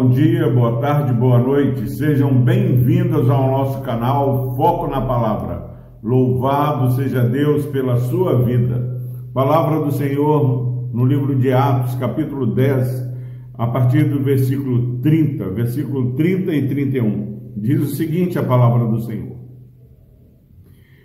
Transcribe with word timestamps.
bom 0.00 0.08
dia, 0.08 0.48
boa 0.48 0.80
tarde, 0.80 1.12
boa 1.12 1.38
noite. 1.38 1.90
Sejam 1.90 2.32
bem-vindos 2.42 3.28
ao 3.28 3.50
nosso 3.50 3.82
canal 3.82 4.56
Foco 4.56 4.86
na 4.86 4.98
Palavra. 4.98 5.74
Louvado 6.02 6.92
seja 6.92 7.22
Deus 7.22 7.66
pela 7.66 7.98
sua 7.98 8.42
vida. 8.42 8.98
Palavra 9.34 9.84
do 9.84 9.92
Senhor 9.92 10.88
no 10.94 11.04
livro 11.04 11.38
de 11.38 11.52
Atos, 11.52 11.96
capítulo 11.96 12.46
10, 12.46 13.12
a 13.58 13.66
partir 13.66 14.04
do 14.04 14.24
versículo 14.24 15.00
30, 15.00 15.50
versículo 15.50 16.14
30 16.14 16.54
e 16.54 16.66
31. 16.66 17.52
Diz 17.58 17.82
o 17.82 17.94
seguinte 17.94 18.38
a 18.38 18.42
palavra 18.42 18.86
do 18.86 19.02
Senhor. 19.02 19.36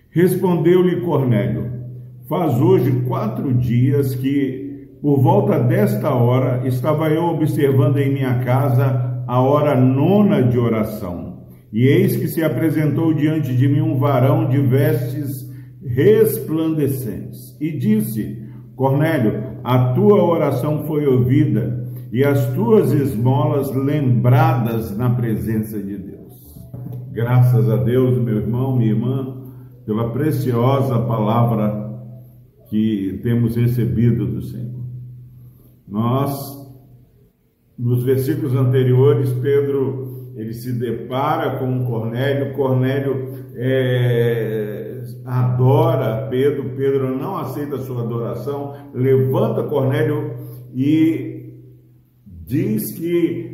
Respondeu-lhe 0.09 1.02
Cornélio: 1.02 1.70
Faz 2.30 2.62
hoje 2.62 2.93
quatro 3.05 3.53
dias 3.55 4.16
que 4.16 4.64
por 5.05 5.20
volta 5.20 5.59
desta 5.59 6.16
hora, 6.16 6.68
estava 6.68 7.09
eu 7.09 7.26
observando 7.26 7.98
em 7.98 8.12
minha 8.12 8.40
casa 8.40 9.23
a 9.28 9.40
hora 9.40 9.80
nona 9.80 10.41
de 10.41 10.58
oração. 10.58 11.45
E 11.72 11.86
eis 11.86 12.16
que 12.16 12.28
se 12.28 12.44
apresentou 12.44 13.14
diante 13.14 13.55
de 13.55 13.68
mim 13.68 13.81
um 13.81 14.00
varão 14.00 14.50
de 14.50 14.59
vestes 14.59 15.48
resplandecentes 15.86 17.55
e 17.62 17.78
disse: 17.78 18.50
Cornélio, 18.76 19.59
a 19.64 19.94
tua 19.94 20.23
oração 20.23 20.88
foi 20.88 21.06
ouvida 21.06 21.86
e 22.12 22.23
as 22.23 22.52
tuas 22.56 22.92
esmolas 22.92 23.72
lembradas 23.76 24.98
na 24.98 25.12
presença 25.12 25.78
de 25.78 26.00
Deus. 26.00 26.34
Graças 27.12 27.70
a 27.70 27.76
Deus, 27.76 28.17
meu 28.17 28.38
irmão, 28.38 28.76
minha 28.76 28.90
irmã, 28.90 29.38
pela 29.86 30.09
preciosa 30.09 30.98
palavra 30.98 31.94
que 32.72 33.20
temos 33.22 33.56
recebido 33.56 34.25
do 34.25 34.42
Senhor. 34.42 34.75
Nós, 35.88 36.33
nos 37.78 38.03
versículos 38.03 38.55
anteriores, 38.55 39.31
Pedro 39.33 40.31
ele 40.36 40.53
se 40.53 40.73
depara 40.73 41.59
com 41.59 41.86
Cornélio, 41.86 42.53
Cornélio 42.53 43.33
é, 43.55 45.02
adora 45.23 46.28
Pedro, 46.30 46.72
Pedro 46.75 47.17
não 47.17 47.38
aceita 47.38 47.78
a 47.78 47.80
sua 47.80 48.03
adoração, 48.03 48.73
levanta 48.94 49.63
Cornélio 49.63 50.36
e 50.73 51.53
diz 52.25 52.91
que 52.97 53.45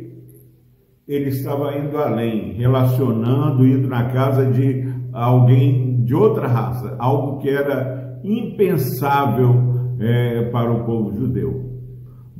ele 1.06 1.28
estava 1.28 1.76
indo 1.78 1.96
além, 1.98 2.54
relacionando, 2.54 3.66
indo 3.66 3.86
na 3.86 4.10
casa 4.10 4.50
de 4.50 4.84
alguém 5.12 6.02
de 6.02 6.14
outra 6.14 6.48
raça, 6.48 6.96
algo 6.98 7.38
que 7.38 7.48
era 7.48 8.20
impensável 8.24 9.94
é, 10.00 10.50
para 10.50 10.72
o 10.72 10.84
povo 10.84 11.14
judeu. 11.14 11.71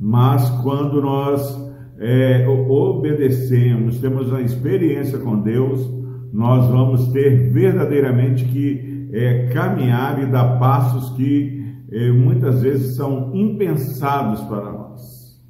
Mas 0.05 0.49
quando 0.61 1.01
nós 1.01 1.57
é, 1.97 2.45
obedecemos, 2.45 4.01
temos 4.01 4.27
uma 4.27 4.41
experiência 4.41 5.17
com 5.17 5.39
Deus, 5.39 5.89
nós 6.33 6.67
vamos 6.67 7.07
ter 7.13 7.49
verdadeiramente 7.53 8.43
que 8.43 9.07
é, 9.13 9.47
caminhar 9.53 10.21
e 10.21 10.25
dar 10.25 10.59
passos 10.59 11.15
que 11.15 11.63
é, 11.89 12.11
muitas 12.11 12.61
vezes 12.61 12.97
são 12.97 13.33
impensados 13.33 14.41
para 14.41 14.73
nós. 14.73 15.41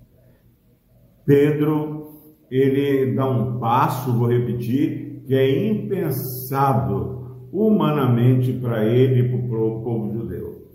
Pedro, 1.25 2.11
ele 2.51 3.15
dá 3.15 3.27
um 3.27 3.57
passo, 3.57 4.13
vou 4.13 4.27
repetir, 4.27 5.23
que 5.25 5.33
é 5.33 5.67
impensado 5.67 7.47
humanamente 7.51 8.53
para 8.53 8.85
ele 8.85 9.21
e 9.21 9.47
para 9.49 9.57
o 9.57 9.81
povo 9.81 10.13
judeu. 10.13 10.67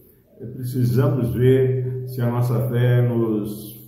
Precisamos 0.57 1.33
ver 1.33 1.98
se 2.09 2.23
a 2.23 2.31
nossa 2.31 2.69
fé 2.69 3.03
nos 3.03 3.79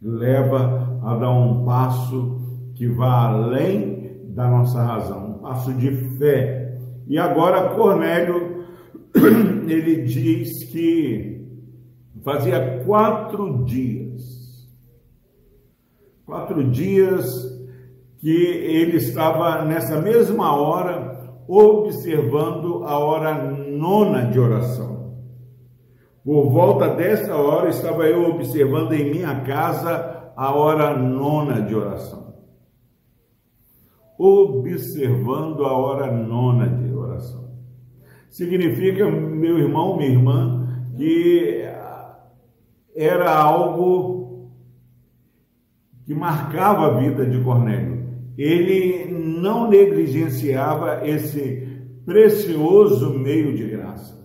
leva 0.00 0.98
a 1.04 1.16
dar 1.16 1.30
um 1.30 1.64
passo 1.64 2.40
que 2.74 2.88
vá 2.88 3.28
além 3.28 4.26
da 4.34 4.48
nossa 4.48 4.82
razão, 4.82 5.30
um 5.30 5.38
passo 5.38 5.72
de 5.74 5.92
fé. 6.18 6.78
E 7.06 7.16
agora 7.18 7.74
Cornélio, 7.76 8.64
ele 9.68 10.02
diz 10.02 10.64
que 10.64 11.46
fazia 12.24 12.82
quatro 12.84 13.64
dias, 13.64 14.68
quatro 16.26 16.64
dias 16.70 17.24
que 18.18 18.30
ele 18.30 18.96
estava 18.96 19.64
nessa 19.64 20.00
mesma 20.00 20.56
hora 20.56 21.12
observando 21.46 22.82
a 22.84 22.98
hora 22.98 23.34
nona 23.52 24.22
de 24.22 24.40
oração. 24.40 25.01
Por 26.24 26.50
volta 26.50 26.94
dessa 26.94 27.34
hora 27.34 27.68
estava 27.68 28.06
eu 28.06 28.30
observando 28.30 28.92
em 28.92 29.10
minha 29.10 29.40
casa 29.40 30.32
a 30.36 30.54
hora 30.54 30.96
nona 30.96 31.62
de 31.62 31.74
oração. 31.74 32.34
Observando 34.16 35.64
a 35.64 35.72
hora 35.76 36.12
nona 36.12 36.68
de 36.68 36.94
oração. 36.94 37.50
Significa, 38.30 39.10
meu 39.10 39.58
irmão, 39.58 39.96
minha 39.96 40.10
irmã, 40.10 40.84
que 40.96 41.64
era 42.94 43.36
algo 43.36 44.52
que 46.04 46.14
marcava 46.14 46.86
a 46.86 47.00
vida 47.00 47.26
de 47.26 47.42
Cornélio. 47.42 48.00
Ele 48.38 49.12
não 49.12 49.68
negligenciava 49.68 51.06
esse 51.06 51.68
precioso 52.04 53.18
meio 53.18 53.56
de 53.56 53.66
graça 53.66 54.21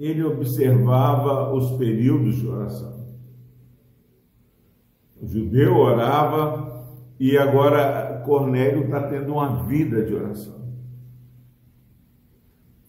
ele 0.00 0.24
observava 0.24 1.52
os 1.52 1.72
períodos 1.72 2.36
de 2.36 2.48
oração. 2.48 3.04
O 5.20 5.26
judeu 5.26 5.76
orava 5.76 6.86
e 7.20 7.36
agora 7.36 8.22
Cornélio 8.24 8.84
está 8.84 9.02
tendo 9.02 9.34
uma 9.34 9.62
vida 9.64 10.02
de 10.02 10.14
oração. 10.14 10.58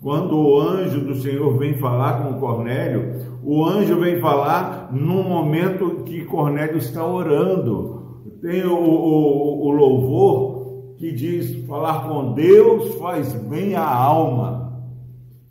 Quando 0.02 0.38
o 0.38 0.58
anjo 0.58 1.02
do 1.02 1.16
Senhor 1.16 1.58
vem 1.58 1.74
falar 1.74 2.24
com 2.24 2.40
Cornélio, 2.40 3.26
o 3.44 3.66
anjo 3.66 4.00
vem 4.00 4.22
falar 4.22 4.90
num 4.94 5.22
momento 5.22 6.04
que 6.06 6.24
Cornélio 6.24 6.78
está 6.78 7.06
orando. 7.06 8.22
Tem 8.42 8.64
o, 8.64 8.74
o, 8.74 9.68
o 9.68 9.72
louvor 9.72 10.96
que 10.98 11.12
diz: 11.12 11.68
falar 11.68 12.08
com 12.08 12.32
Deus 12.34 12.96
faz 12.96 13.34
bem 13.34 13.76
à 13.76 13.86
alma. 13.86 14.61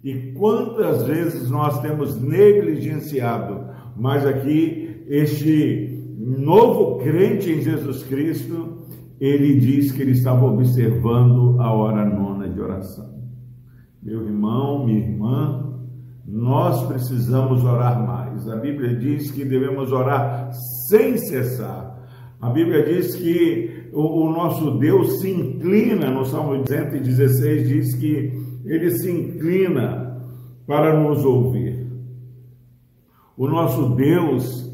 E 0.03 0.33
quantas 0.33 1.05
vezes 1.05 1.51
nós 1.51 1.81
temos 1.81 2.21
negligenciado, 2.21 3.67
mas 3.97 4.27
aqui 4.27 5.05
este 5.09 6.15
novo 6.19 6.99
crente 6.99 7.51
em 7.51 7.61
Jesus 7.61 8.03
Cristo, 8.05 8.79
ele 9.21 9.61
diz 9.61 9.93
que 9.93 10.01
ele 10.01 10.13
estava 10.13 10.47
observando 10.47 11.61
a 11.61 11.73
hora 11.73 12.05
nona 12.07 12.49
de 12.49 12.59
oração. 12.59 13.11
Meu 14.03 14.25
irmão, 14.25 14.87
minha 14.87 15.01
irmã, 15.01 15.79
nós 16.27 16.87
precisamos 16.87 17.63
orar 17.63 18.07
mais. 18.07 18.49
A 18.49 18.57
Bíblia 18.57 18.97
diz 18.97 19.31
que 19.31 19.45
devemos 19.45 19.93
orar 19.93 20.51
sem 20.89 21.19
cessar. 21.19 21.91
A 22.41 22.49
Bíblia 22.49 22.83
diz 22.85 23.15
que 23.15 23.91
o, 23.93 24.25
o 24.25 24.33
nosso 24.33 24.79
Deus 24.79 25.21
se 25.21 25.31
inclina, 25.31 26.11
no 26.11 26.25
Salmo 26.25 26.67
116 26.67 27.69
diz 27.69 27.95
que 27.97 28.50
ele 28.65 28.91
se 28.91 29.11
inclina 29.11 30.23
para 30.67 30.99
nos 30.99 31.25
ouvir. 31.25 31.87
O 33.37 33.49
nosso 33.49 33.95
Deus 33.95 34.71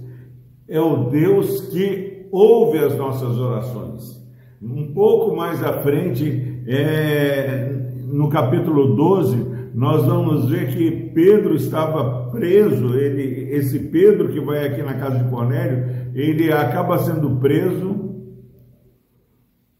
é 0.68 0.80
o 0.80 1.08
Deus 1.08 1.60
que 1.68 2.26
ouve 2.30 2.78
as 2.78 2.96
nossas 2.96 3.38
orações. 3.38 4.20
Um 4.60 4.92
pouco 4.92 5.36
mais 5.36 5.62
à 5.62 5.74
frente, 5.82 6.62
é, 6.66 7.72
no 8.04 8.28
capítulo 8.28 8.96
12, 8.96 9.56
nós 9.74 10.04
vamos 10.04 10.50
ver 10.50 10.74
que 10.74 10.90
Pedro 11.14 11.54
estava 11.54 12.30
preso, 12.30 12.94
ele, 12.94 13.54
esse 13.54 13.78
Pedro 13.78 14.30
que 14.30 14.40
vai 14.40 14.66
aqui 14.66 14.82
na 14.82 14.94
casa 14.94 15.22
de 15.22 15.30
Cornélio, 15.30 16.10
ele 16.14 16.52
acaba 16.52 16.98
sendo 16.98 17.36
preso, 17.36 18.14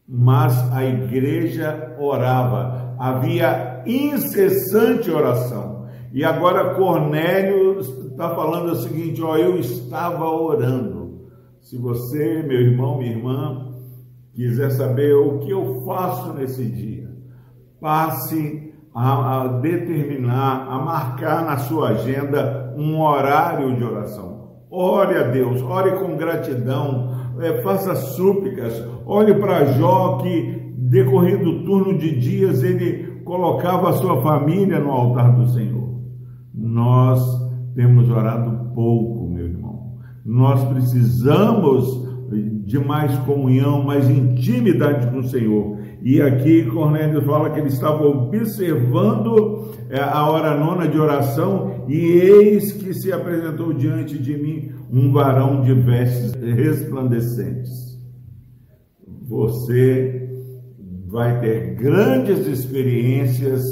mas 0.07 0.73
a 0.73 0.85
igreja 0.85 1.97
orava, 1.99 2.95
havia 2.99 3.76
incessante 3.87 5.11
oração. 5.11 5.87
E 6.13 6.25
agora 6.25 6.75
Cornélio 6.75 7.81
está 7.81 8.35
falando 8.35 8.73
o 8.73 8.77
seguinte: 8.77 9.23
ó, 9.23 9.37
eu 9.37 9.59
estava 9.59 10.25
orando. 10.25 11.27
Se 11.61 11.77
você, 11.77 12.43
meu 12.43 12.61
irmão, 12.61 12.99
minha 12.99 13.13
irmã, 13.13 13.73
quiser 14.35 14.71
saber 14.71 15.15
o 15.15 15.39
que 15.41 15.51
eu 15.51 15.83
faço 15.85 16.33
nesse 16.33 16.65
dia, 16.65 17.11
passe 17.81 18.73
a, 18.95 19.43
a 19.43 19.49
determinar, 19.49 20.69
a 20.69 20.79
marcar 20.79 21.45
na 21.45 21.59
sua 21.59 21.91
agenda 21.91 22.73
um 22.77 23.01
horário 23.01 23.77
de 23.77 23.85
oração. 23.85 24.47
Ore 24.71 25.17
a 25.17 25.23
Deus, 25.25 25.61
ore 25.63 25.93
com 25.99 26.17
gratidão, 26.17 27.11
é, 27.41 27.61
faça 27.63 27.95
súplicas, 27.95 28.83
olhe 29.05 29.35
para 29.35 29.65
Jó 29.73 30.19
que 30.19 30.73
decorrido 30.77 31.51
o 31.51 31.65
turno 31.65 31.99
de 31.99 32.19
dias 32.19 32.63
ele 32.63 33.16
colocava 33.27 33.91
a 33.91 33.95
sua 33.95 34.23
família 34.23 34.79
no 34.79 34.93
altar 34.93 35.35
do 35.35 35.49
Senhor. 35.49 36.01
Nós 36.55 37.21
temos 37.75 38.09
orado 38.09 38.73
pouco, 38.73 39.29
meu 39.29 39.47
irmão. 39.47 39.97
Nós 40.25 40.65
precisamos 40.65 42.07
de 42.65 42.79
mais 42.79 43.17
comunhão, 43.19 43.83
mais 43.83 44.09
intimidade 44.09 45.09
com 45.11 45.19
o 45.19 45.29
Senhor. 45.29 45.79
E 46.03 46.23
aqui 46.23 46.65
Cornélio 46.71 47.21
fala 47.23 47.51
que 47.51 47.59
ele 47.59 47.69
estava 47.69 48.07
observando 48.07 49.71
é, 49.91 50.01
a 50.01 50.29
hora 50.29 50.57
nona 50.57 50.89
de 50.89 50.99
oração, 50.99 51.85
e 51.89 51.97
eis 51.97 52.73
que 52.73 52.95
se 52.95 53.13
apresentou 53.13 53.73
diante 53.73 54.19
de 54.19 54.37
mim 54.37 54.71
um 54.91 55.13
varão 55.13 55.63
de 55.63 55.75
vestes 55.75 56.33
resplandecentes. 56.35 58.01
Você 59.29 60.26
vai 61.07 61.41
ter 61.41 61.75
grandes 61.77 62.47
experiências 62.47 63.65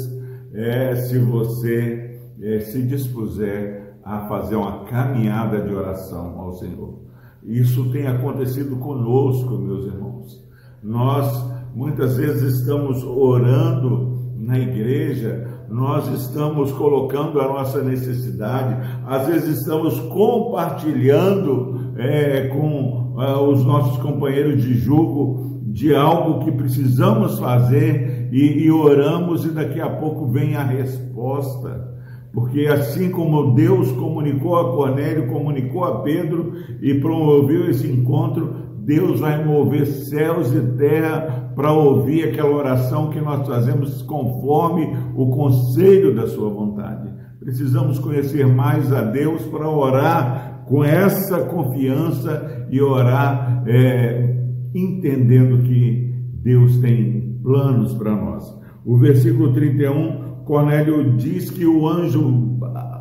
é, 0.53 0.95
se 0.95 1.19
você 1.19 2.19
é, 2.41 2.59
se 2.59 2.81
dispuser 2.83 3.95
a 4.03 4.27
fazer 4.27 4.55
uma 4.55 4.85
caminhada 4.85 5.61
de 5.61 5.73
oração 5.73 6.39
ao 6.39 6.53
Senhor. 6.53 6.99
Isso 7.43 7.91
tem 7.91 8.07
acontecido 8.07 8.77
conosco, 8.77 9.57
meus 9.57 9.85
irmãos. 9.85 10.43
Nós 10.81 11.45
muitas 11.75 12.15
vezes 12.17 12.59
estamos 12.59 13.03
orando 13.03 14.15
na 14.37 14.57
igreja, 14.57 15.47
nós 15.69 16.07
estamos 16.07 16.71
colocando 16.71 17.41
a 17.41 17.47
nossa 17.47 17.83
necessidade, 17.83 18.75
às 19.05 19.27
vezes 19.27 19.59
estamos 19.59 19.99
compartilhando 19.99 21.93
é, 21.97 22.47
com 22.47 23.15
é, 23.19 23.35
os 23.35 23.65
nossos 23.65 23.97
companheiros 23.97 24.61
de 24.61 24.75
julgo 24.75 25.54
de 25.75 25.93
algo 25.93 26.45
que 26.45 26.53
precisamos 26.53 27.37
fazer 27.37 28.29
e, 28.31 28.63
e 28.63 28.71
oramos, 28.71 29.43
e 29.43 29.49
daqui 29.49 29.81
a 29.81 29.89
pouco 29.89 30.25
vem 30.25 30.55
a 30.55 30.63
resposta. 30.63 31.93
Porque 32.31 32.65
assim 32.67 33.11
como 33.11 33.53
Deus 33.53 33.91
comunicou 33.91 34.57
a 34.57 34.73
Cornélio, 34.73 35.27
comunicou 35.27 35.83
a 35.83 36.01
Pedro 36.01 36.53
e 36.81 36.93
promoveu 36.93 37.69
esse 37.69 37.91
encontro, 37.91 38.55
Deus 38.85 39.19
vai 39.19 39.43
mover 39.43 39.85
céus 39.85 40.53
e 40.53 40.61
terra 40.77 41.51
para 41.53 41.73
ouvir 41.73 42.29
aquela 42.29 42.55
oração 42.55 43.09
que 43.09 43.19
nós 43.19 43.45
fazemos 43.45 44.01
conforme 44.03 44.95
o 45.13 45.29
conselho 45.31 46.15
da 46.15 46.25
sua 46.25 46.49
vontade. 46.49 47.09
Precisamos 47.37 47.99
conhecer 47.99 48.47
mais 48.47 48.93
a 48.93 49.01
Deus 49.01 49.41
para 49.47 49.69
orar 49.69 50.63
com 50.67 50.85
essa 50.85 51.39
confiança 51.41 52.65
e 52.69 52.81
orar 52.81 53.63
é, 53.67 54.34
entendendo 54.75 55.63
que 55.63 56.13
Deus 56.43 56.77
tem 56.77 57.39
planos 57.41 57.93
para 57.93 58.15
nós. 58.15 58.53
O 58.85 58.97
versículo 58.97 59.53
31 59.53 60.43
Cornélio 60.45 61.15
diz 61.17 61.49
que 61.49 61.65
o 61.65 61.87
anjo 61.87 62.55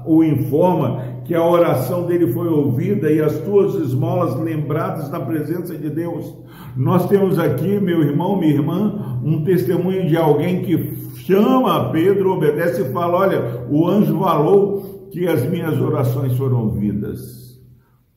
o 0.07 0.23
informa 0.23 1.03
que 1.25 1.35
a 1.35 1.45
oração 1.45 2.07
dele 2.07 2.33
foi 2.33 2.49
ouvida 2.49 3.11
e 3.11 3.21
as 3.21 3.39
tuas 3.39 3.75
esmolas 3.75 4.39
lembradas 4.39 5.11
na 5.11 5.21
presença 5.21 5.77
de 5.77 5.89
Deus. 5.89 6.35
Nós 6.77 7.09
temos 7.09 7.39
aqui, 7.39 7.81
meu 7.81 8.03
irmão, 8.03 8.39
minha 8.39 8.53
irmã, 8.53 9.21
um 9.25 9.43
testemunho 9.43 10.07
de 10.07 10.17
alguém 10.17 10.63
que 10.63 10.95
chama 11.17 11.91
Pedro, 11.91 12.33
obedece 12.33 12.83
e 12.83 12.93
fala: 12.93 13.19
Olha, 13.19 13.67
o 13.71 13.89
anjo 13.89 14.19
falou 14.19 15.09
que 15.11 15.27
as 15.27 15.49
minhas 15.49 15.81
orações 15.81 16.37
foram 16.37 16.65
ouvidas. 16.65 17.45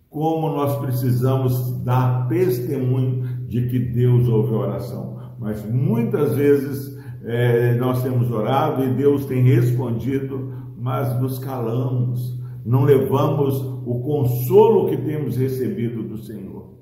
Como 0.09 0.49
nós 0.49 0.75
precisamos 0.77 1.83
dar 1.83 2.27
testemunho 2.27 3.26
de 3.47 3.67
que 3.67 3.79
Deus 3.79 4.27
ouve 4.27 4.53
a 4.53 4.57
oração. 4.57 5.17
Mas 5.39 5.63
muitas 5.65 6.35
vezes 6.35 6.97
é, 7.23 7.75
nós 7.75 8.03
temos 8.03 8.29
orado 8.31 8.83
e 8.83 8.93
Deus 8.93 9.25
tem 9.25 9.43
respondido, 9.43 10.53
mas 10.77 11.19
nos 11.19 11.39
calamos, 11.39 12.39
não 12.65 12.83
levamos 12.83 13.59
o 13.85 13.99
consolo 14.01 14.89
que 14.89 14.97
temos 14.97 15.37
recebido 15.37 16.03
do 16.03 16.17
Senhor. 16.17 16.73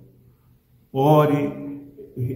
Ore, 0.92 1.66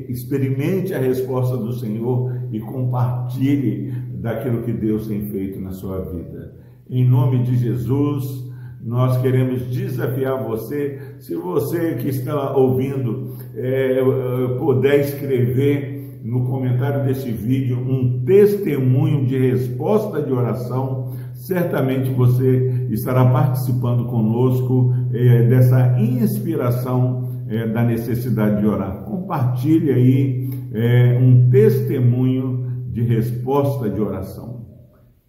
experimente 0.09 0.93
a 0.93 0.99
resposta 0.99 1.57
do 1.57 1.73
Senhor 1.73 2.47
e 2.51 2.59
compartilhe 2.59 3.91
daquilo 4.15 4.63
que 4.63 4.73
Deus 4.73 5.07
tem 5.07 5.29
feito 5.29 5.59
na 5.59 5.71
sua 5.71 6.01
vida. 6.01 6.55
Em 6.89 7.07
nome 7.07 7.43
de 7.43 7.55
Jesus, 7.55 8.48
nós 8.81 9.17
queremos 9.21 9.63
desafiar 9.67 10.43
você, 10.43 10.99
se 11.19 11.35
você 11.35 11.95
que 11.95 12.09
está 12.09 12.55
ouvindo 12.55 13.35
é, 13.55 14.01
puder 14.57 15.01
escrever 15.01 16.19
no 16.23 16.45
comentário 16.45 17.05
desse 17.05 17.31
vídeo 17.31 17.77
um 17.77 18.23
testemunho 18.25 19.25
de 19.25 19.37
resposta 19.37 20.21
de 20.21 20.31
oração, 20.31 21.11
certamente 21.33 22.09
você 22.11 22.87
estará 22.89 23.25
participando 23.25 24.05
conosco 24.05 24.93
é, 25.13 25.43
dessa 25.43 25.99
inspiração 25.99 27.29
é, 27.47 27.67
da 27.67 27.83
necessidade 27.83 28.61
de 28.61 28.67
orar. 28.67 29.03
Compartilhe 29.03 29.91
aí 29.91 30.49
é, 30.73 31.17
um 31.19 31.49
testemunho 31.49 32.67
de 32.91 33.01
resposta 33.01 33.89
de 33.89 33.99
oração. 33.99 34.67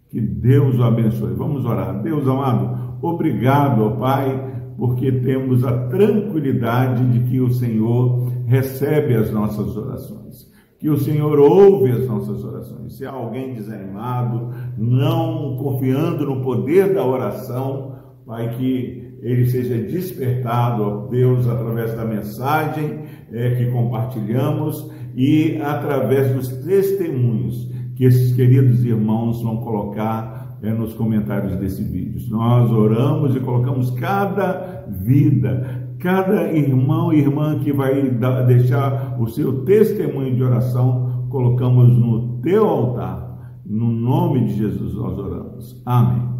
Que 0.09 0.19
Deus 0.19 0.77
o 0.77 0.83
abençoe. 0.83 1.33
Vamos 1.33 1.65
orar. 1.65 2.01
Deus 2.01 2.27
amado, 2.27 2.90
obrigado, 3.07 3.83
ó 3.83 3.89
Pai, 3.91 4.73
porque 4.77 5.11
temos 5.11 5.63
a 5.63 5.87
tranquilidade 5.87 7.05
de 7.11 7.29
que 7.29 7.39
o 7.39 7.51
Senhor 7.51 8.31
recebe 8.45 9.15
as 9.15 9.31
nossas 9.31 9.75
orações 9.77 10.51
que 10.81 10.89
o 10.89 10.97
Senhor 10.97 11.37
ouve 11.37 11.91
as 11.91 12.07
nossas 12.07 12.43
orações. 12.43 12.97
Se 12.97 13.05
há 13.05 13.11
alguém 13.11 13.53
desanimado, 13.53 14.49
não 14.75 15.55
confiando 15.55 16.25
no 16.25 16.41
poder 16.41 16.91
da 16.91 17.05
oração, 17.05 17.97
Pai, 18.25 18.55
que 18.57 19.15
ele 19.21 19.45
seja 19.45 19.77
despertado, 19.77 20.81
ó 20.81 21.07
Deus, 21.07 21.47
através 21.47 21.93
da 21.95 22.03
mensagem 22.03 23.01
é, 23.31 23.51
que 23.51 23.69
compartilhamos 23.69 24.91
e 25.15 25.59
através 25.61 26.33
dos 26.33 26.47
testemunhos 26.47 27.71
que 27.95 28.05
esses 28.05 28.35
queridos 28.35 28.83
irmãos 28.83 29.43
vão 29.43 29.57
colocar 29.57 30.40
é, 30.61 30.71
nos 30.71 30.93
comentários 30.93 31.55
desse 31.57 31.83
vídeo. 31.83 32.21
Nós 32.29 32.71
oramos 32.71 33.35
e 33.35 33.39
colocamos 33.39 33.91
cada 33.91 34.85
vida, 34.87 35.81
Cada 36.01 36.51
irmão 36.51 37.13
e 37.13 37.19
irmã 37.19 37.59
que 37.59 37.71
vai 37.71 38.09
deixar 38.47 39.21
o 39.21 39.27
seu 39.27 39.63
testemunho 39.63 40.35
de 40.35 40.43
oração, 40.43 41.27
colocamos 41.29 41.95
no 41.95 42.39
teu 42.41 42.67
altar. 42.67 43.61
No 43.63 43.91
nome 43.91 44.45
de 44.45 44.55
Jesus 44.55 44.95
nós 44.95 45.17
oramos. 45.19 45.79
Amém. 45.85 46.30